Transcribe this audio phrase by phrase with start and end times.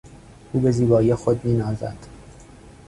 [0.53, 1.97] او به زیبایی خود مینازد.